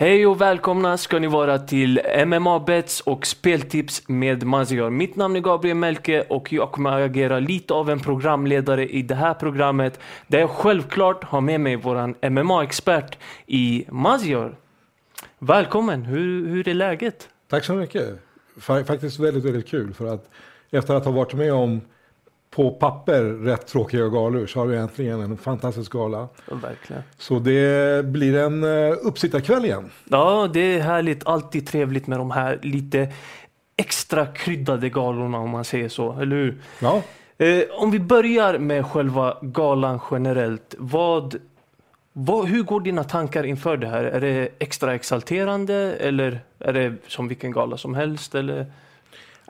[0.00, 4.90] Hej och välkomna ska ni vara till MMA Bets och speltips med Maziar.
[4.90, 9.02] Mitt namn är Gabriel Melke och jag kommer att agera lite av en programledare i
[9.02, 14.56] det här programmet där jag självklart har med mig våran MMA-expert i Maziar.
[15.38, 17.28] Välkommen, hur, hur är läget?
[17.48, 18.18] Tack så mycket.
[18.60, 20.30] Faktiskt väldigt, väldigt kul för att
[20.70, 21.80] efter att ha varit med om
[22.50, 26.28] på papper rätt tråkiga galor så har vi äntligen en fantastisk gala.
[26.50, 27.02] Ja, verkligen.
[27.18, 29.90] Så det blir en uh, uppsittarkväll igen.
[30.04, 31.26] Ja, det är härligt.
[31.26, 33.08] Alltid trevligt med de här lite
[33.76, 36.62] extra kryddade galorna om man säger så, eller hur?
[36.80, 37.02] Ja.
[37.38, 40.74] Eh, om vi börjar med själva galan generellt.
[40.78, 41.36] Vad,
[42.12, 44.04] vad, hur går dina tankar inför det här?
[44.04, 48.34] Är det extra exalterande eller är det som vilken gala som helst?
[48.34, 48.66] Eller?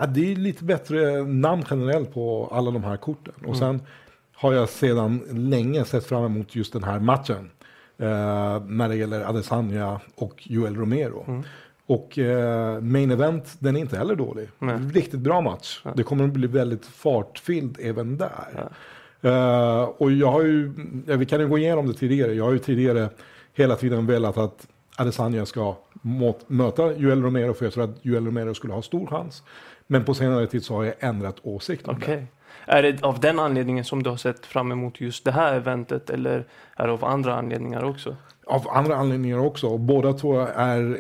[0.01, 3.35] Ja, det är lite bättre namn generellt på alla de här korten.
[3.37, 3.59] Och mm.
[3.59, 3.83] sen
[4.35, 7.51] har jag sedan länge sett fram emot just den här matchen.
[7.99, 11.25] Eh, när det gäller Adesanya och Joel Romero.
[11.29, 11.43] Mm.
[11.87, 14.49] Och eh, main event, den är inte heller dålig.
[14.61, 14.91] Mm.
[14.91, 15.83] Riktigt bra match.
[15.97, 18.71] Det kommer att bli väldigt fartfylld även där.
[19.25, 20.73] Uh, och jag har ju,
[21.07, 22.35] ja, vi kan ju gå igenom det tidigare.
[22.35, 23.09] Jag har ju tidigare
[23.55, 24.67] hela tiden velat att
[25.01, 25.77] Adesanya ska
[26.47, 29.43] möta Joel Romero för jag tror att Joel Romero skulle ha stor chans.
[29.87, 32.17] Men på senare tid så har jag ändrat åsikt om okay.
[32.17, 32.27] det.
[32.67, 36.11] Är det av den anledningen som du har sett fram emot just det här eventet
[36.11, 38.17] eller är det av andra anledningar också?
[38.47, 39.79] Av andra anledningar också.
[39.79, 40.99] Båda två är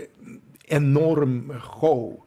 [0.68, 2.20] enorm show.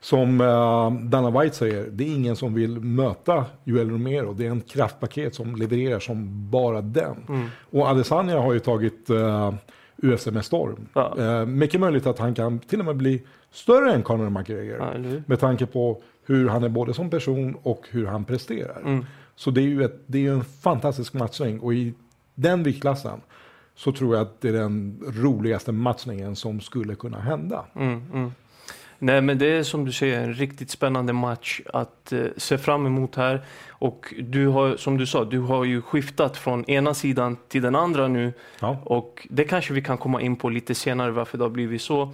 [0.00, 4.32] Som uh, Dana White säger, det är ingen som vill möta Joel Romero.
[4.32, 7.26] Det är en kraftpaket som levererar som bara den.
[7.28, 7.48] Mm.
[7.70, 9.52] Och Adesanya har ju tagit uh,
[10.02, 10.86] UFC med storm.
[10.92, 11.14] Ja.
[11.18, 14.76] Uh, mycket möjligt att han kan till och med bli större än Conor McGregor.
[14.78, 18.80] Ja, med tanke på hur han är både som person och hur han presterar.
[18.84, 19.04] Mm.
[19.34, 21.94] Så det är ju ett, det är en fantastisk matchning och i
[22.34, 23.20] den viktklassen
[23.74, 27.64] så tror jag att det är den roligaste matchningen som skulle kunna hända.
[27.74, 28.32] Mm, mm.
[28.98, 32.86] Nej men det är som du säger en riktigt spännande match att eh, se fram
[32.86, 33.42] emot här.
[33.68, 37.74] Och du har, som du sa, du har ju skiftat från ena sidan till den
[37.74, 38.32] andra nu.
[38.60, 38.78] Ja.
[38.84, 42.12] Och det kanske vi kan komma in på lite senare varför det har blivit så.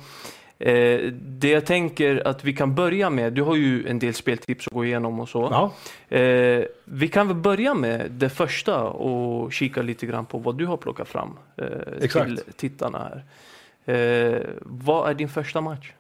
[0.58, 4.66] Eh, det jag tänker att vi kan börja med, du har ju en del speltips
[4.66, 5.48] att gå igenom och så.
[5.50, 5.72] Ja.
[6.16, 10.66] Eh, vi kan väl börja med det första och kika lite grann på vad du
[10.66, 13.24] har plockat fram eh, till tittarna här.
[13.94, 15.92] Eh, vad är din första match?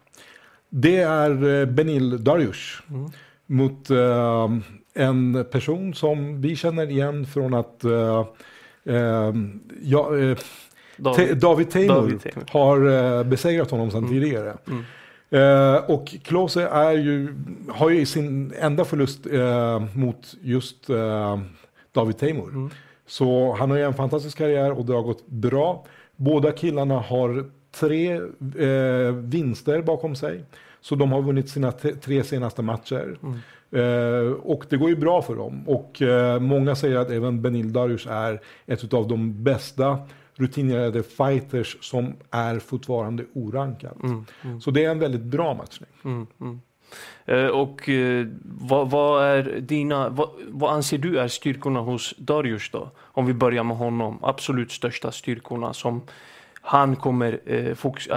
[0.76, 3.10] Det är eh, Benil Darius mm.
[3.46, 4.58] mot uh,
[4.94, 8.24] en person som vi känner igen från att uh,
[8.88, 9.34] uh,
[9.82, 10.10] ja,
[10.96, 12.18] David, David Taymor
[12.50, 14.10] har besegrat honom sedan mm.
[14.10, 14.56] tidigare.
[14.66, 14.84] Mm.
[15.34, 17.34] Uh, och Klose är ju,
[17.68, 21.38] har ju sin enda förlust uh, mot just uh,
[21.92, 22.48] David Taymor.
[22.48, 22.70] Mm.
[23.06, 25.84] Så han har ju en fantastisk karriär och det har gått bra.
[26.16, 28.20] Båda killarna har tre
[29.12, 30.44] vinster bakom sig.
[30.80, 33.18] Så de har vunnit sina tre senaste matcher.
[33.22, 33.38] Mm.
[33.74, 35.68] Uh, och det går ju bra för dem.
[35.68, 39.98] Och uh, många säger att även Benil Darius är ett av de bästa
[40.34, 43.96] rutinerade fighters som är fortfarande orankad.
[44.02, 44.60] Mm, mm.
[44.60, 45.90] Så det är en väldigt bra matchning.
[46.04, 46.60] Mm, mm.
[47.28, 47.88] uh, och
[48.44, 52.90] vad, vad, är dina, vad, vad, anser du är styrkorna hos Darius då?
[52.98, 56.02] Om vi börjar med honom, absolut största styrkorna som
[56.64, 58.08] han kommer fokus,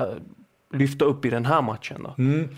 [0.74, 2.04] lyfta upp i den här matchen?
[2.04, 2.24] Då?
[2.24, 2.50] Mm.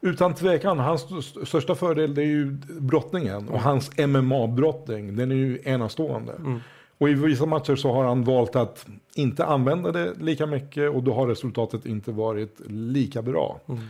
[0.00, 1.06] Utan tvekan, hans
[1.48, 6.32] största fördel det är ju brottningen och hans MMA-brottning, den är ju enastående.
[6.32, 6.60] Mm.
[6.98, 11.02] Och i vissa matcher så har han valt att inte använda det lika mycket och
[11.02, 13.60] då har resultatet inte varit lika bra.
[13.68, 13.80] Mm.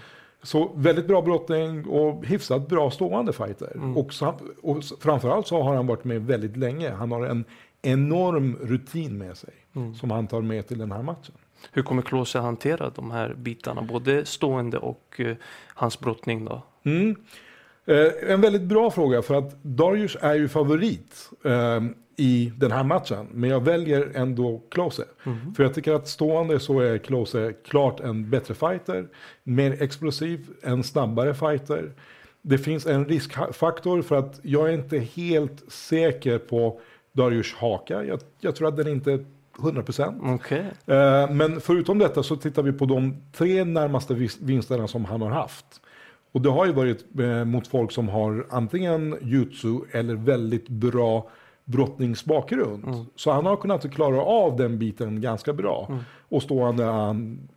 [0.43, 3.73] Så väldigt bra brottning och hyfsat bra stående fighter.
[3.75, 3.97] Mm.
[3.97, 6.91] Och, så, och framförallt så har han varit med väldigt länge.
[6.91, 7.45] Han har en
[7.83, 9.95] enorm rutin med sig mm.
[9.95, 11.35] som han tar med till den här matchen.
[11.73, 15.35] Hur kommer Klose hantera de här bitarna, både stående och uh,
[15.69, 16.45] hans brottning?
[16.45, 16.63] Då?
[16.85, 17.17] Mm.
[17.85, 21.81] Eh, en väldigt bra fråga, för att Darius är ju favorit eh,
[22.17, 23.29] i den här matchen.
[23.33, 25.05] Men jag väljer ändå Klose.
[25.27, 25.55] Mm.
[25.55, 29.09] För jag tycker att stående så är Klose klart en bättre fighter.
[29.43, 31.93] Mer explosiv, en snabbare fighter.
[32.43, 36.81] Det finns en riskfaktor för att jag är inte helt säker på
[37.13, 38.05] Darius haka.
[38.05, 39.25] Jag, jag tror att den inte
[39.59, 40.23] 100 procent.
[40.23, 40.61] Okay.
[40.87, 45.31] Eh, men förutom detta så tittar vi på de tre närmaste vinsterna som han har
[45.31, 45.81] haft.
[46.33, 51.29] Och det har ju varit eh, mot folk som har antingen jutsu eller väldigt bra
[51.65, 52.85] brottningsbakgrund.
[52.85, 53.05] Mm.
[53.17, 55.87] Så han har kunnat klara av den biten ganska bra.
[55.89, 56.01] Mm.
[56.29, 57.49] Och stående han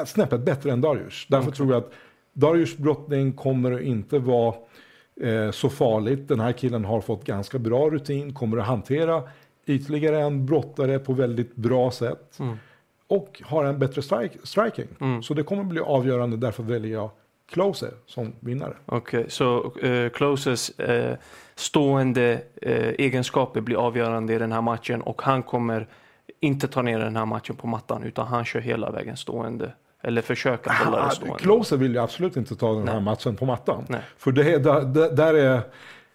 [0.00, 1.26] är snäppet bättre än Darius.
[1.28, 1.54] Därför mm.
[1.54, 1.92] tror jag att
[2.32, 4.54] Darius brottning kommer inte vara
[5.20, 6.28] eh, så farligt.
[6.28, 9.22] Den här killen har fått ganska bra rutin, kommer att hantera
[9.66, 12.36] ytterligare en brottare på väldigt bra sätt.
[12.40, 12.56] Mm.
[13.06, 14.88] och har en bättre strike, striking.
[15.00, 15.22] Mm.
[15.22, 17.10] Så det kommer bli avgörande, därför väljer jag
[17.52, 18.74] Closer som vinnare.
[18.86, 21.12] Okej, så uh, Closes uh,
[21.54, 22.32] stående
[22.66, 25.86] uh, egenskaper blir avgörande i den här matchen och han kommer
[26.40, 29.72] inte ta ner den här matchen på mattan utan han kör hela vägen stående.
[30.02, 31.38] Eller försöka hålla det Ah, stående.
[31.38, 33.04] Closer vill jag absolut inte ta den här Nej.
[33.04, 33.84] matchen på mattan.
[33.88, 34.00] Nej.
[34.18, 35.60] För det, är- där, där- där är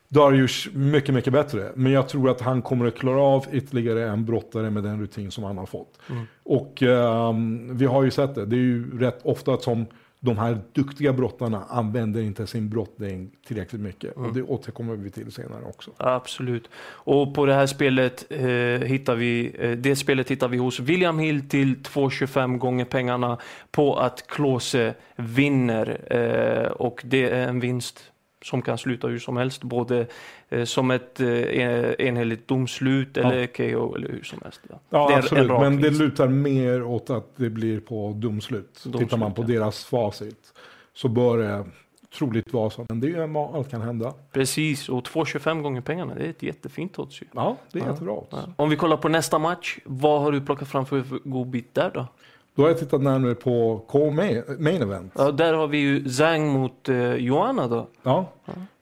[0.09, 1.71] Darius mycket, mycket bättre.
[1.75, 5.31] Men jag tror att han kommer att klara av ytterligare en brottare med den rutin
[5.31, 5.99] som han har fått.
[6.09, 6.23] Mm.
[6.43, 8.45] Och ehm, vi har ju sett det.
[8.45, 9.85] Det är ju rätt ofta som
[10.19, 14.15] de här duktiga brottarna använder inte sin brottning tillräckligt mycket.
[14.15, 14.29] Mm.
[14.29, 15.91] Och det återkommer vi till senare också.
[15.97, 16.69] Absolut.
[16.87, 21.19] Och på det här spelet eh, hittar vi, eh, det spelet hittar vi hos William
[21.19, 23.37] Hill till 2,25 gånger pengarna
[23.71, 26.13] på att Klose vinner.
[26.13, 28.11] Eh, och det är en vinst
[28.41, 30.07] som kan sluta hur som helst, både
[30.49, 31.27] eh, som ett eh,
[31.99, 34.61] enhälligt domslut eller KO eller hur som helst.
[34.69, 34.79] Ja.
[34.89, 35.47] Ja, absolut.
[35.49, 38.81] Men det lutar mer åt att det blir på domslut.
[38.83, 39.47] Domslut, Tittar man på ja.
[39.47, 40.53] deras facit
[40.93, 41.65] så bör det
[42.17, 42.85] troligt vara så.
[42.89, 44.13] Men det är allt kan hända.
[44.31, 47.21] Precis, och 2,25 gånger pengarna, det är ett jättefint odds.
[47.33, 47.91] Ja, det är Ja.
[47.91, 48.15] jättebra.
[48.29, 48.37] Ja.
[48.55, 52.07] Om vi kollar på nästa match, vad har du plockat fram för godbit där då?
[52.59, 55.13] Då har jag tittat närmare på K-main main event.
[55.17, 57.87] Ja, där har vi ju Zhang mot eh, Joanna då.
[58.03, 58.31] Ja,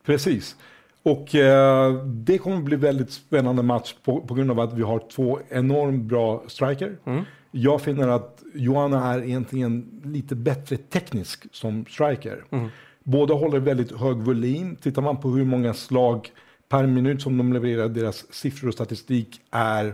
[0.05, 0.55] precis.
[1.03, 4.99] Och eh, det kommer bli väldigt spännande match på, på grund av att vi har
[4.99, 6.97] två enormt bra striker.
[7.05, 7.23] Mm.
[7.51, 12.43] Jag finner att Joanna är egentligen lite bättre teknisk som striker.
[12.49, 12.69] Mm.
[13.03, 14.75] Båda håller väldigt hög volym.
[14.75, 16.31] Tittar man på hur många slag
[16.69, 19.93] per minut som de levererar, deras siffror och statistik är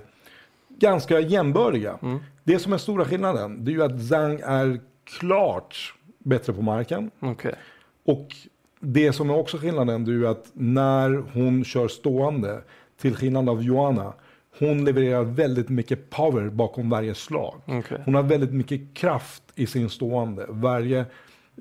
[0.80, 2.00] ganska jämbördiga.
[2.02, 2.20] Mm.
[2.44, 4.80] Det som är stora skillnaden, det är ju att Zhang är
[5.20, 7.12] klart bättre på marken.
[7.20, 7.56] Okej.
[8.06, 8.28] Och
[8.80, 12.62] det som är också skillnaden det är ju att när hon kör stående,
[13.02, 14.14] till skillnad av Joanna,
[14.60, 17.62] hon levererar väldigt mycket power bakom varje slag.
[17.66, 18.02] Okej.
[18.06, 20.46] Hon har väldigt mycket kraft i sin stående.
[20.50, 21.00] Varje,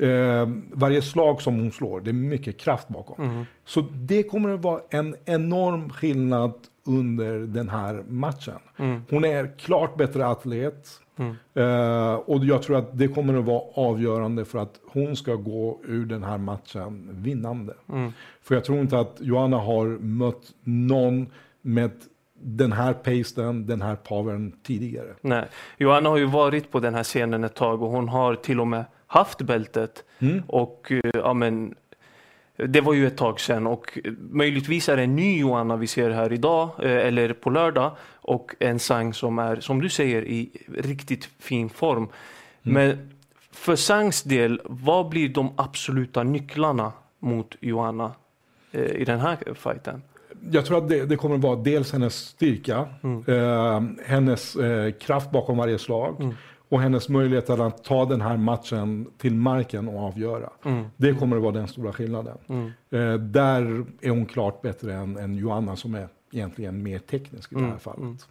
[0.01, 3.31] eh, varje slag som hon slår, det är mycket kraft bakom.
[3.31, 3.45] Mm.
[3.65, 6.53] Så det kommer att vara en enorm skillnad
[6.85, 8.59] under den här matchen.
[8.77, 9.03] Mm.
[9.11, 10.89] Hon är klart bättre atlet.
[11.17, 11.37] Mm.
[11.55, 15.81] Eh, och jag tror att det kommer att vara avgörande för att hon ska gå
[15.85, 17.75] ur den här matchen vinnande.
[17.89, 18.13] Mm.
[18.43, 21.27] För jag tror inte att Johanna har mött någon
[21.63, 21.91] med
[22.35, 25.15] den här pacen, den här powern tidigare.
[25.21, 25.49] Nej,
[25.79, 28.67] Joanna har ju varit på den här scenen ett tag och hon har till och
[28.67, 30.05] med haft bältet.
[30.19, 30.43] Mm.
[30.47, 31.75] Och eh, ja, men,
[32.57, 33.99] det var ju ett tag sedan och
[34.31, 38.55] möjligtvis är det en ny Joanna vi ser här idag eh, eller på lördag och
[38.59, 42.09] en Sang som är, som du säger, i riktigt fin form.
[42.63, 43.11] Men
[43.53, 48.13] för Sangs del, vad blir de absoluta nycklarna mot Joanna
[48.73, 50.03] eh, i den här fighten?
[50.51, 53.25] Jag tror att det, det kommer att vara dels hennes styrka, Mm.
[53.27, 56.35] eh, hennes eh, kraft bakom varje slag Mm.
[56.73, 60.51] Och hennes möjlighet att ta den här matchen till marken och avgöra.
[60.65, 60.85] Mm.
[60.97, 62.39] Det kommer att vara den stora skillnaden.
[62.49, 62.67] Mm.
[62.91, 67.55] Eh, där är hon klart bättre än, än Joanna som är egentligen mer teknisk i
[67.55, 68.29] det här Mm, fallet.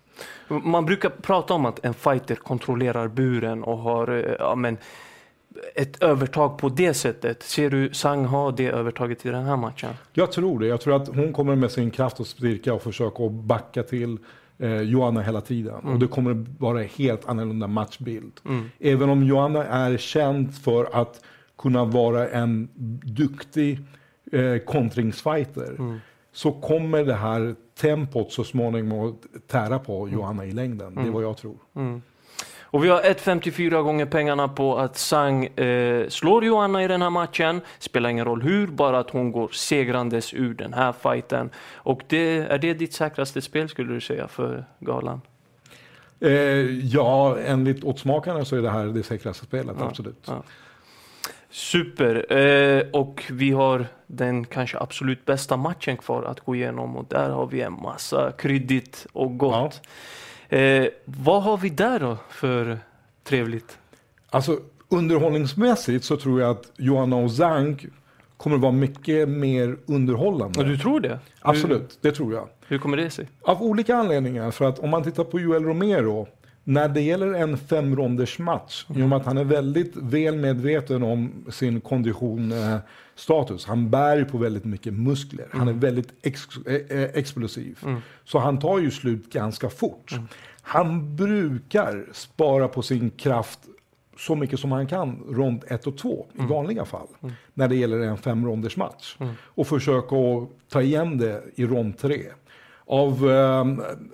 [0.49, 0.69] mm.
[0.71, 4.77] Man brukar prata om att en fighter kontrollerar buren och har eh, ja, men,
[5.75, 7.43] ett övertag på det sättet.
[7.43, 9.89] Ser du Sang ha det övertaget i den här matchen?
[10.13, 10.67] Jag tror det.
[10.67, 14.17] Jag tror att hon kommer med sin kraft och styrka och försöka backa till
[14.57, 15.75] eh, Joanna hela tiden.
[15.75, 15.93] Mm.
[15.93, 18.31] Och det kommer vara en helt annorlunda matchbild.
[18.46, 18.70] Mm.
[18.79, 21.22] Även om Joanna är känd för att
[21.58, 22.70] kunna vara en
[23.05, 23.79] duktig
[24.31, 26.00] eh, kontringsfighter Mm.
[26.34, 30.96] så kommer det här tempot så småningom att tära på Joanna i längden.
[30.96, 31.13] Det är Mm.
[31.13, 31.55] vad jag tror.
[32.71, 37.09] Och vi har 1,54 gånger pengarna på att Sang eh, slår Joanna i den här
[37.09, 37.61] matchen.
[37.79, 41.49] Spelar ingen roll hur, bara att hon går segrandes ur den här fighten.
[41.73, 45.21] Och det, är det ditt säkraste spel skulle du säga för galan?
[46.19, 46.31] Eh,
[46.85, 50.25] ja, enligt oddsmakarna så är det här det säkraste spelet, Ja, absolut.
[50.27, 50.43] ja.
[51.49, 52.33] Super.
[52.33, 57.29] Eh, och vi har den kanske absolut bästa matchen kvar att gå igenom och där
[57.29, 59.81] har vi en massa kryddigt och gott.
[60.51, 62.79] Eh, vad har vi där då för
[63.24, 63.77] trevligt?
[64.29, 67.86] Alltså underhållningsmässigt så tror jag att Joanna och Zhang
[68.38, 70.60] kommer att vara mycket mer underhållande.
[70.60, 71.20] Och du tror det?
[71.41, 72.41] Absolut, det tror jag.
[72.41, 73.29] Hur, hur kommer det sig?
[73.41, 74.51] Av olika anledningar.
[74.51, 76.27] För att om man tittar på Joel Romero,
[76.63, 81.03] när det gäller en femronders match, i och med att han är väldigt väl medveten
[81.03, 82.77] om sin kondition, eh,
[83.15, 83.65] status.
[83.65, 85.48] Han bär ju på väldigt mycket muskler.
[85.51, 87.80] Han är väldigt ex, eh, eh, explosiv.
[88.24, 90.20] Så han tar ju slut ganska fort.
[90.62, 93.60] Han brukar spara på sin kraft
[94.18, 97.08] så mycket som han kan rond 1 och 2 i vanliga fall.
[97.53, 99.18] När det gäller en femronders match.
[99.34, 102.22] Och försöka att ta igen det i rond 3.
[102.91, 103.65] Av eh,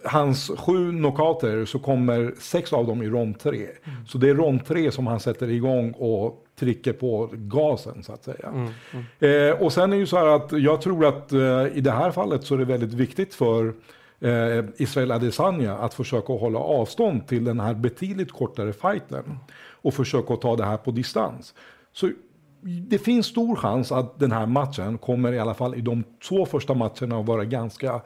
[0.06, 3.58] hans sju knockouter så kommer sex av dem i rond tre.
[3.58, 4.06] Mm.
[4.08, 8.24] Så det är rond tre som han sätter igång och trycker på gasen så att
[8.24, 8.48] säga.
[8.48, 9.50] Mm, mm.
[9.50, 12.12] Eh, och sen är ju så här att jag tror att eh, i det här
[12.12, 13.74] fallet så är det väldigt viktigt för
[14.20, 19.40] eh, Israel Adesanya att försöka hålla avstånd till den här betydligt kortare fighten
[19.82, 21.54] och försöka ta det här på distans.
[21.94, 22.10] Så
[22.62, 26.46] det finns stor chans att den här matchen kommer i alla fall i de två
[26.46, 28.02] första matcherna att vara ganska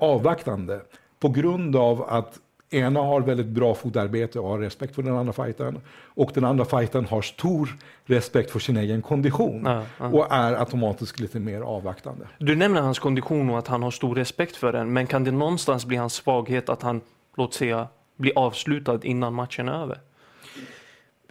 [0.00, 0.80] avvaktande
[1.20, 5.32] på grund av att ena har väldigt bra fotarbete och har respekt för den andra
[5.32, 5.80] fighten.
[6.04, 9.62] Och den andra fighten har stor respekt för sin egen kondition.
[9.64, 10.06] Ja, ja.
[10.06, 12.26] Och är automatiskt lite mer avvaktande.
[12.38, 14.92] Du nämner hans kondition och att han har stor respekt för den.
[14.92, 17.00] Men kan det någonstans bli hans svaghet att han,
[17.36, 19.98] låt säga, blir avslutad innan matchen är över?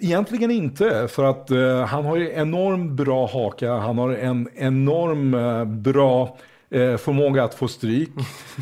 [0.02, 5.34] Egentligen inte, för att uh, han har ju enormt bra haka, han har en enorm
[5.34, 6.38] uh, bra
[6.76, 8.10] uh, förmåga att få stryk.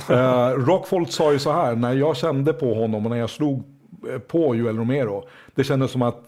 [0.10, 3.64] Uh, Rockfold sa ju så här, när jag kände på honom och när jag slog
[4.28, 5.24] på Joel Romero,
[5.56, 6.24] det kändes som att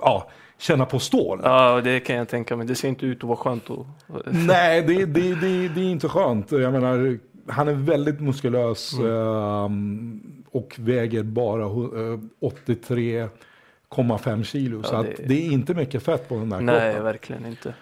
[0.00, 1.40] ja, känna på stål.
[1.42, 2.66] Ja, det kan jag tänka mig.
[2.66, 3.70] Det ser inte ut att vara skönt.
[3.70, 3.86] Att...
[4.24, 6.52] Nej, det, det, det, det, är inte skönt.
[6.52, 8.92] Jag menar, han är väldigt muskulös.
[8.98, 14.80] Mm och väger bara 83,5 eh, kilo.
[14.82, 15.14] Ja, så det...
[15.26, 15.46] det...
[15.46, 16.92] är inte mycket fett på den där Nej, kroppen.
[16.92, 17.74] Nej, verkligen inte.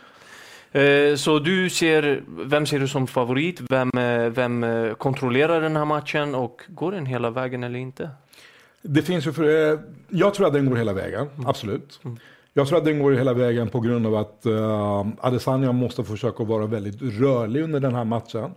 [0.73, 3.61] Eh, så du ser, vem ser du som favorit?
[3.71, 4.67] Vem, eh, vem
[4.99, 8.11] kontrollerar den här matchen och går den hela vägen eller inte?
[8.83, 11.47] Det finns ju för, jag tror att den går hela vägen, mm.
[11.47, 12.01] absolut.
[12.05, 12.19] Mm.
[12.53, 16.45] Jag tror att den går hela vägen på grund av att uh, Adesanya måste försöka
[16.45, 18.51] vara väldigt rörlig under den här matchen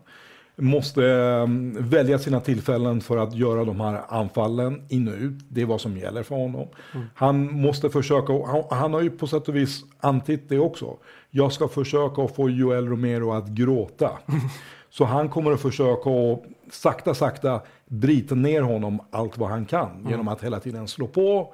[0.62, 5.34] måste ehm, välja sina tillfällen för att göra de här anfallen in och ut.
[5.50, 6.68] Det är vad som gäller för honom.
[6.94, 7.06] Mm.
[7.16, 10.98] Han måste försöka, han, han, har ju på sätt och vis antytt det också.
[11.30, 14.12] Jag ska försöka få Joel Romero att gråta.
[14.90, 19.92] Så han kommer att försöka att sakta, sakta bryta ner honom allt vad han kan.
[19.92, 20.10] Mm.
[20.10, 21.54] Genom att hela tiden slå på,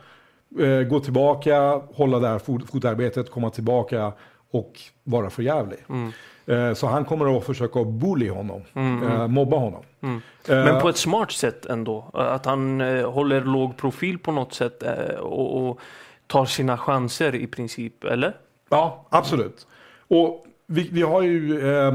[0.60, 4.14] eh, gå tillbaka, hålla där fot fotarbetet, komma tillbaka
[4.52, 5.80] och vara för jävlig.
[5.90, 6.12] Mm.
[6.48, 9.22] Eh, så han kommer att försöka bully honom, mm, mm.
[9.22, 9.84] Eh, mobba honom.
[10.02, 10.22] Mm.
[10.48, 12.12] Men på ett smart sätt ändå.
[12.14, 14.84] Att han eh, håller låg profil på något sätt
[15.20, 15.80] och, och
[16.28, 18.34] tar sina chanser i princip, eller?
[18.70, 19.68] Ja, absolut.
[20.08, 21.92] Och vi, vi har ju eh,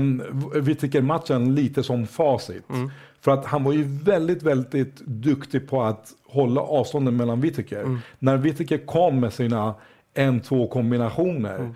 [0.54, 2.70] Whittaker-matchen lite som facit.
[2.70, 2.90] Mm.
[3.20, 7.80] För att han var ju väldigt, väldigt duktig på att hålla avstånden mellan Whittaker.
[7.80, 7.98] Mm.
[8.18, 9.74] När Whittaker kom med sina
[10.14, 11.74] en-två kombinationer mm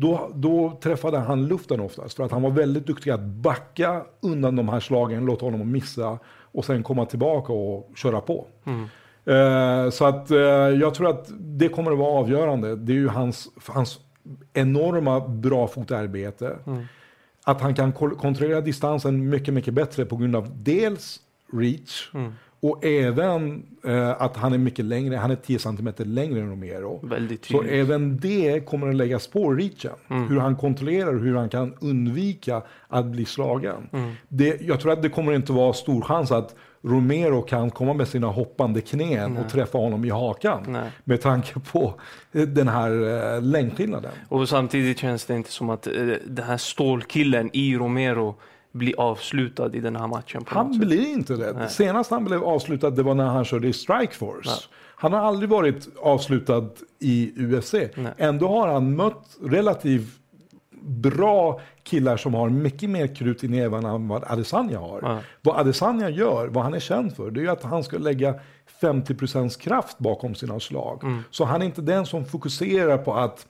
[0.00, 2.16] då, då träffade han luften oftast.
[2.16, 6.18] För att han var väldigt duktig att backa undan de här slagen, låta honom missa
[6.52, 8.46] och sen komma tillbaka och köra på.
[8.64, 8.82] Mm.
[9.24, 10.38] Eh, så att eh,
[10.80, 12.76] jag tror att det kommer att vara avgörande.
[12.76, 14.00] Det är ju hans, hans
[14.52, 16.56] enorma bra fotarbete.
[16.66, 16.84] Mm.
[17.44, 21.20] Att han kan kontrollera distansen mycket, mycket bättre på grund av dels
[21.52, 22.32] reach, mm.
[22.60, 27.00] Och även eh, att han är mycket längre, han är 10 cm längre än Romero.
[27.42, 29.92] Så även det kommer att läggas på reachen.
[30.08, 30.28] Mm.
[30.28, 33.88] Hur han kontrollerar hur han kan undvika att bli slagen.
[33.92, 34.12] Mm.
[34.28, 38.08] Det, jag tror att det kommer inte vara stor chans att Romero kan komma med
[38.08, 39.42] sina hoppande knän Nej.
[39.42, 40.64] och träffa honom i hakan.
[40.68, 40.90] Nej.
[41.04, 41.94] Med tanke på
[42.32, 42.90] eh, den här
[43.36, 44.10] eh, längdskillnaden.
[44.28, 45.92] Och samtidigt känns det inte som att eh,
[46.26, 48.34] den här stålkillen i Romero
[48.72, 50.44] bli avslutad i den här matchen.
[50.46, 51.52] han blir inte det.
[51.52, 51.70] Nej.
[51.70, 54.50] Senast han blev avslutad det var när han körde i Strikeforce.
[54.50, 54.58] Nej.
[55.00, 57.72] Han har aldrig varit avslutad i UFC.
[57.72, 58.12] Nej.
[58.16, 60.18] Ändå har han mött relativt
[60.82, 65.00] bra killar som har mycket mer krut i nävarna än vad Adesanya har.
[65.02, 65.18] Ja.
[65.42, 68.34] Vad Adesanya gör, vad han är känd för, det är att han ska lägga
[68.80, 71.04] 50% kraft bakom sina slag.
[71.04, 71.22] Mm.
[71.30, 73.46] Så han är inte den som fokuserar på att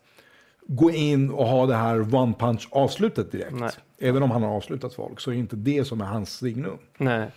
[0.66, 3.52] gå in och ha det här one punch avslutet direkt.
[3.52, 3.70] Nej.
[4.00, 6.78] Även om han har avslutat folk så är inte det som är hans signum.
[6.98, 7.30] Nej.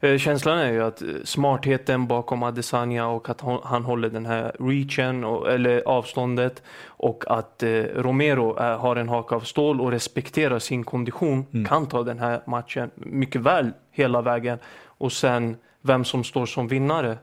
[0.00, 4.56] Eh, känslan är ju att eh, smartheten bakom Adesanya och att han håller den här
[4.58, 10.84] reachen, eller avståndet och att eh, Romero har en haka av stål och respekterar sin
[10.84, 11.66] kondition mm.
[11.66, 14.58] kan ta den här matchen mycket väl hela vägen.
[14.84, 17.18] Och sen vem som står som vinnare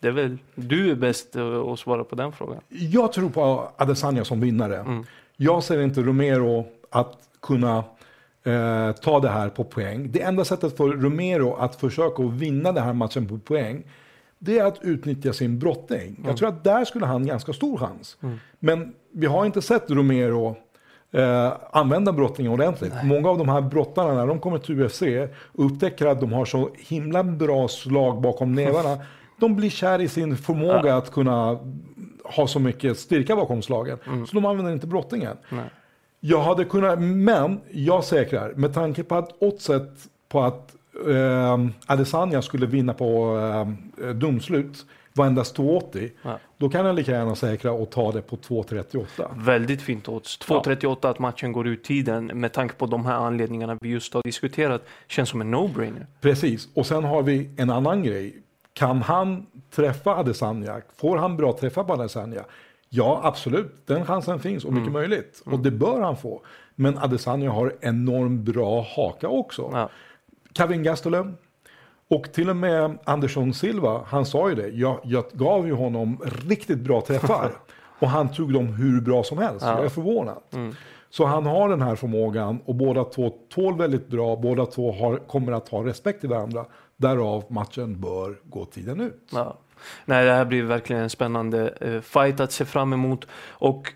[0.00, 1.36] det är väl du är bäst
[1.72, 2.60] att svara på den frågan.
[2.68, 4.76] Jag tror på Adesanya som vinnare.
[4.76, 5.04] Mm.
[5.36, 7.84] Jag ser inte Romero att kunna
[8.46, 10.12] eh, ta det här på poäng.
[10.12, 13.84] Det enda sättet för Romero att försöka vinna den här matchen på poäng
[14.38, 16.08] det är att utnyttja sin brottning.
[16.08, 16.22] Mm.
[16.24, 18.16] Jag tror att där skulle han ganska stor chans.
[18.22, 18.38] Mm.
[18.58, 20.56] Men vi har inte sett Romero
[21.12, 22.92] eh, använda brottningen ordentligt.
[22.94, 23.06] Nej.
[23.06, 25.02] Många av de här brottarna när de kommer till UFC
[25.52, 28.98] upptäcker att de har så himla bra slag bakom nävarna
[29.40, 30.96] de blir kär i sin förmåga ja.
[30.96, 31.58] att kunna
[32.24, 33.98] ha så mycket styrka bakom slagen.
[34.06, 34.26] Mm.
[34.26, 35.36] Så de använder inte brottningen.
[35.48, 35.70] Nej.
[36.28, 39.90] Jag hade kunnat, men jag säkrar, med tanke på att oddset
[40.28, 40.74] på att
[41.08, 43.38] eh, Adesanya skulle vinna på
[44.00, 46.10] eh, domslut var endast 2,80.
[46.22, 46.38] Ja.
[46.56, 49.06] Då kan jag lika gärna säkra och ta det på 2,38.
[49.44, 50.40] Väldigt fint odds.
[50.40, 54.22] 2.38 att matchen går ut tiden med tanke på de här anledningarna vi just har
[54.22, 54.82] diskuterat.
[55.08, 56.06] Känns som en no-brainer.
[56.20, 58.42] Precis, och sen har vi en annan grej.
[58.72, 60.80] Kan han träffa Adesanya?
[60.96, 62.44] Får han bra träffar på Adesanya?
[62.88, 63.86] Ja, absolut.
[63.86, 65.42] Den chansen finns och mycket möjligt.
[65.44, 66.42] Och det bör han få.
[66.74, 69.70] Men Adesanya har enormt bra haka också.
[69.72, 69.90] Ja.
[70.54, 71.36] Kevin Gastelum
[72.08, 74.68] och till och med Andersson Silva, han sa ju det.
[74.68, 77.52] Jag, jag gav ju honom riktigt bra träffar.
[77.98, 79.66] och han tog dem hur bra som helst.
[79.66, 79.76] Ja.
[79.76, 80.38] Jag är förvånad.
[81.10, 84.36] Så han har den här förmågan och båda två tål väldigt bra.
[84.36, 86.66] Båda två har, kommer att ha respekt till varandra.
[86.96, 89.30] Därav matchen bör gå tiden ut.
[89.32, 89.56] Ja.
[90.04, 93.26] Nej, det här blir verkligen en spännande eh, fight att se fram emot.
[93.50, 93.92] Och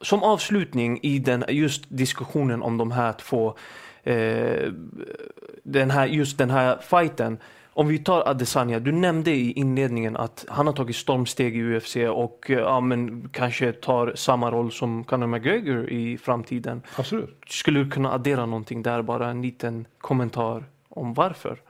[0.00, 3.56] som avslutning i den, just diskussionen om de här två,
[4.02, 4.72] eh,
[5.62, 7.38] den här, just den här fighten.
[7.76, 11.96] Om vi tar Adesanya, du nämnde i inledningen att han har tagit stormsteg i UFC
[11.96, 16.82] och eh, ja, men, kanske tar samma roll som Conor McGregor i framtiden.
[16.96, 17.40] Absolut.
[17.48, 21.60] Skulle du kunna addera någonting där, bara en liten kommentar om varför?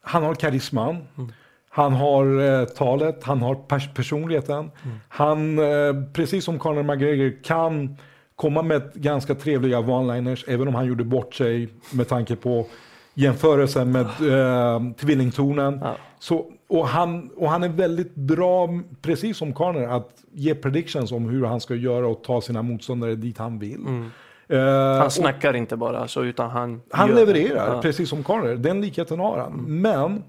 [0.00, 0.96] Han har karisman.
[1.18, 1.32] Mm.
[1.76, 4.56] Han har eh, talet, han har pers- personligheten.
[4.84, 4.96] Mm.
[5.08, 7.96] Han, eh, precis som Conor McGregor, kan
[8.36, 12.66] komma med ganska trevliga one-liners, även om han gjorde bort sig med tanke på
[13.14, 15.80] jämförelsen med eh, tvillingtornen.
[15.82, 15.94] Ja.
[16.18, 18.68] Så, och, han, och han är väldigt bra,
[19.02, 23.14] precis som Conor, att ge predictions om hur han ska göra och ta sina motståndare
[23.14, 23.80] dit han vill.
[23.86, 24.10] Mm.
[24.48, 24.58] Eh,
[24.98, 27.82] Han och- snackar inte bara, alltså, utan han han levererar, Ja.
[27.82, 28.54] precis som Conor.
[28.54, 29.52] Den likheten har han.
[29.68, 30.22] Men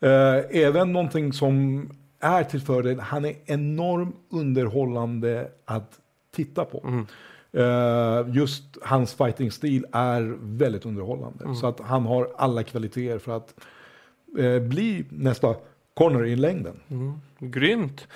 [0.00, 1.88] eh, även någonting som
[2.20, 6.00] är till fördel, han är enormt underhållande att
[6.34, 6.84] titta på.
[6.84, 7.06] Mm.
[7.52, 11.44] Eh, just hans fighting-stil är väldigt underhållande.
[11.44, 11.56] Mm.
[11.56, 13.54] Så att han har alla kvaliteter för att
[14.38, 15.54] eh, bli nästa
[15.94, 16.80] Conor i längden.
[16.88, 18.08] Mm, grymt.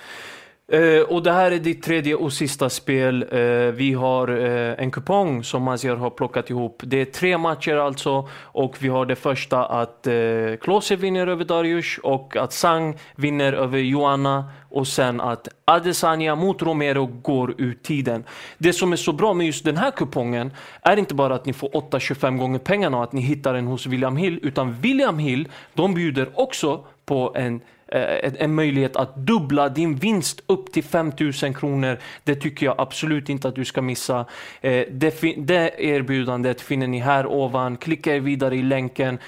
[0.67, 3.25] Eh, och det här är ditt tredje och sista spel.
[3.31, 3.39] Eh,
[3.73, 6.81] vi har eh, en kupong som Maziar har plockat ihop.
[6.85, 10.13] Det är tre matcher alltså och vi har det första att eh,
[10.61, 16.61] Klose vinner över Darius och att Sang vinner över Joanna och sen att Adesanya mot
[16.61, 18.23] Romero går ut tiden.
[18.57, 21.53] Det som är så bra med just den här kupongen är inte bara att ni
[21.53, 25.47] får 8-25 gånger pengarna och att ni hittar den hos William Hill utan William Hill
[25.73, 27.61] de bjuder också på en
[27.97, 31.97] en, en möjlighet att dubbla din vinst upp till 5000 kronor.
[32.23, 34.25] Det tycker jag absolut inte att du ska missa.
[34.61, 37.77] Eh, det, det erbjudandet finner ni här ovan.
[37.77, 39.19] Klicka er vidare i länken.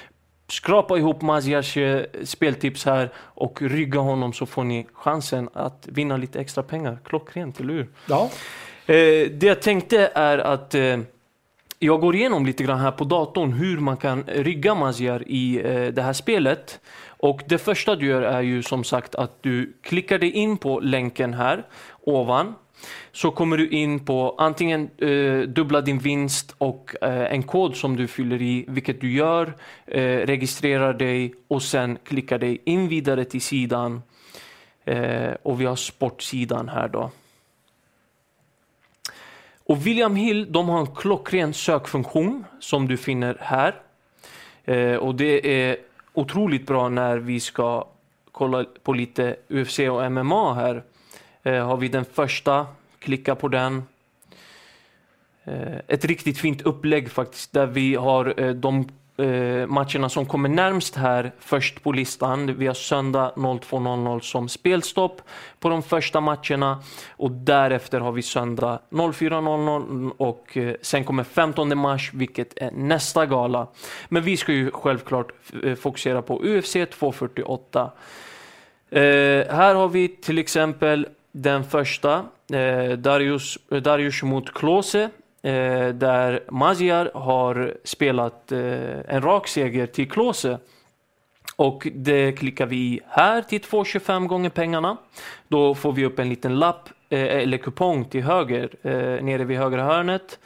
[0.48, 6.16] Skrapa ihop Maziars eh, speltips här och rygga honom så får ni chansen att vinna
[6.16, 6.98] lite extra pengar.
[7.04, 7.88] Klockrent, eller hur?
[8.08, 8.30] Ja,
[8.86, 10.98] Eh, det jag tänkte är att eh,
[11.84, 15.86] jag går igenom lite grann här på datorn hur man kan rygga Maziar i eh,
[15.86, 16.80] det här spelet.
[17.06, 20.80] Och det första du gör är ju som sagt att du klickar dig in på
[20.80, 21.66] länken här
[22.00, 22.54] ovan.
[23.12, 27.96] Så kommer du in på antingen eh, dubbla din vinst och eh, en kod som
[27.96, 29.54] du fyller i, vilket du gör,
[29.86, 34.02] eh, registrerar dig och sen klickar dig in vidare till sidan.
[34.84, 37.10] Eh, och vi har sportsidan här då.
[39.66, 43.74] Och William Hill, de har en klockren sökfunktion som du finner här.
[44.64, 45.76] Eh, och det är
[46.12, 47.88] otroligt bra när vi ska
[48.32, 50.82] kolla på lite UFC och MMA här.
[51.42, 52.66] Eh, har vi den första,
[52.98, 53.82] klicka på den.
[55.44, 60.48] Eh, ett riktigt fint upplägg faktiskt där vi har eh, de eh, matcherna som kommer
[60.48, 62.54] närmst här först på listan.
[62.56, 65.22] Vi har söndag 02.00 som spelstopp
[65.60, 71.78] på de första matcherna och därefter har vi söndag 04.00 och eh, sen kommer 15
[71.78, 73.66] mars vilket är nästa gala.
[74.08, 77.90] Men vi ska ju självklart eh, fokusera på UFC 248.
[78.90, 79.00] Eh,
[79.54, 85.10] här har vi till exempel den första, eh, Darius, eh, Darius mot Klose.
[85.44, 88.60] Eh, där Maziar har spelat eh,
[89.08, 90.58] en rak seger till Klose.
[91.56, 94.96] Och det klickar vi i här till 2,25 gånger pengarna.
[95.48, 98.70] Då får vi upp en liten lapp eh, eller kupong till höger,
[99.22, 100.38] nere vid högra hörnet.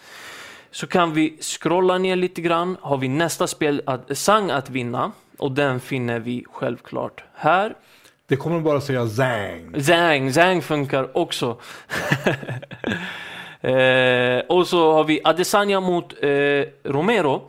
[0.71, 2.77] Så kan vi scrolla ner lite grann.
[2.81, 5.13] Har vi nästa spel, att, Sang att vinna.
[5.39, 7.75] Och den finner vi självklart här.
[8.27, 9.83] det kommer bara säga zang.
[9.83, 11.61] Zang, Zang funkar också.
[13.61, 17.43] eh, och så har vi Adesanya mot eh, Romero.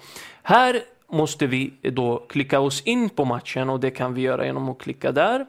[0.43, 4.69] Här måste vi då klicka oss in på matchen och det kan vi göra genom
[4.69, 5.45] att klicka där.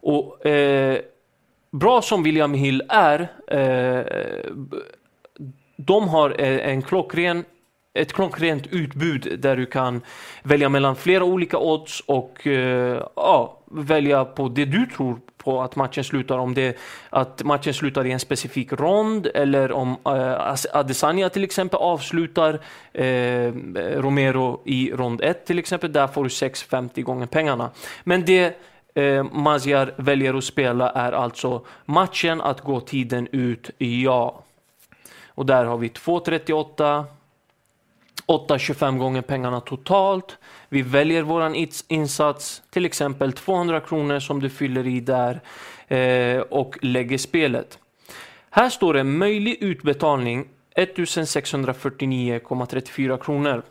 [0.00, 0.98] Och eh,
[1.70, 4.04] bra som William Hill är, eh,
[5.76, 7.44] de har eh, en klockren
[7.96, 10.00] ett klockrent utbud där du kan
[10.42, 15.76] välja mellan flera olika odds och eh, ja, välja på det du tror på att
[15.76, 16.38] matchen slutar.
[16.38, 16.76] Om det
[17.10, 22.60] att matchen slutar i en specifik rond eller om eh, Adesanya till exempel avslutar
[22.92, 23.52] eh,
[23.96, 25.92] Romero i rond 1 till exempel.
[25.92, 27.70] Där får du 6,50 gånger pengarna.
[28.04, 28.56] Men det
[28.94, 34.42] eh, Maziar väljer att spela är alltså matchen att gå tiden ut, ja.
[35.28, 37.04] Och där har vi 2,38
[38.26, 40.38] 8,25 gånger pengarna totalt.
[40.68, 45.40] Vi väljer våran insats, till exempel 200 kronor som du fyller i där
[45.88, 47.78] eh, och lägger spelet.
[48.50, 53.62] Här står det möjlig utbetalning 1649,34 kronor.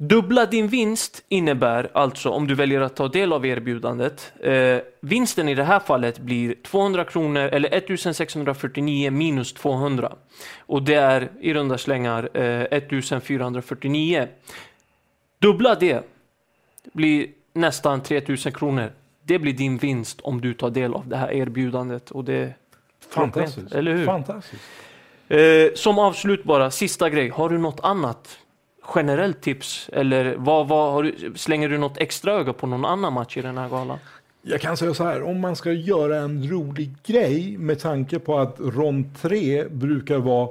[0.00, 5.48] Dubbla din vinst innebär alltså, om du väljer att ta del av erbjudandet, eh, vinsten
[5.48, 10.12] i det här fallet blir 200 kronor eller 1649 minus 200.
[10.58, 14.28] Och det är i runda slängar eh, 1449.
[15.38, 16.02] Dubbla det
[16.92, 18.92] blir nästan 3000 kronor.
[19.22, 22.10] Det blir din vinst om du tar del av det här erbjudandet.
[22.10, 22.54] Och det
[23.08, 23.72] Fantastiskt.
[23.72, 24.06] Eller hur?
[24.06, 24.62] Fantastiskt.
[25.28, 27.28] Eh, som avslut bara, sista grej.
[27.28, 28.38] Har du något annat
[28.94, 29.90] generellt tips?
[29.92, 33.58] Eller vad, vad, du, slänger du något extra öga på någon annan match i den
[33.58, 33.98] här galan?
[34.42, 38.38] Jag kan säga så här, om man ska göra en rolig grej med tanke på
[38.38, 40.48] att rond 3 brukar vara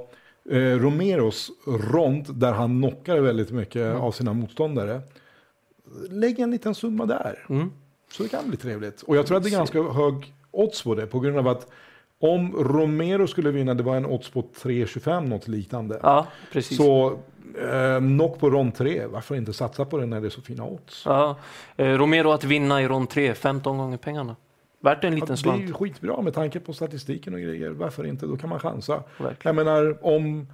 [0.50, 1.52] eh, Romeros
[1.92, 3.98] rond där han knockar väldigt mycket mm.
[3.98, 5.02] av sina motståndare.
[6.10, 7.46] Lägg en liten summa där.
[7.50, 7.72] Mm.
[8.12, 9.02] Så det kan bli trevligt.
[9.02, 11.68] Och jag tror att det är ganska hög odds på det på grund av att
[12.20, 16.00] om Romero skulle vinna, det var en odds på 3,25 något liknande.
[16.04, 16.78] Ja, precis.
[16.78, 17.20] Så
[17.62, 20.66] Eh, knock på rond 3, varför inte satsa på det när det är så fina
[20.66, 21.04] odds?
[21.06, 21.36] Ja.
[21.78, 24.36] Eh, Romero att vinna i rond 3, 15 gånger pengarna.
[24.80, 25.58] Värt en liten ja, slant.
[25.58, 27.70] Det är ju skitbra med tanke på statistiken och grejer.
[27.70, 28.26] Varför inte?
[28.26, 29.04] Då kan man chansa.
[29.18, 29.56] Verkligen.
[29.58, 30.48] Jag menar om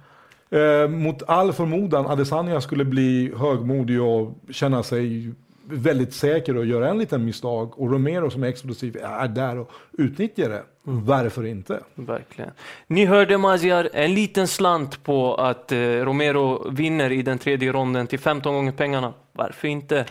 [0.50, 5.32] eh, mot all förmodan Adesanya skulle bli högmodig och känna sig
[5.66, 9.70] väldigt säker och göra en liten misstag och Romero som är explosiv är där och
[9.92, 10.62] utnyttjar det.
[10.82, 11.80] Varför inte?
[11.94, 12.50] Verkligen.
[12.86, 18.06] Ni hörde Maziar, en liten slant på att eh, Romero vinner i den tredje ronden
[18.06, 19.12] till 15 gånger pengarna.
[19.32, 20.06] Varför inte?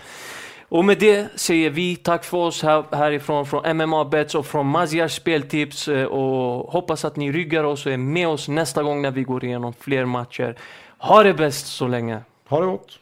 [0.69, 4.67] Och med det säger vi tack för oss här, härifrån från MMA Bets och från
[4.67, 9.01] Maziar speltips eh, och hoppas att ni ryggar oss och är med oss nästa gång
[9.01, 10.57] när vi går igenom fler matcher.
[10.97, 12.19] Ha det bäst så länge.
[12.49, 12.99] Ha det gott.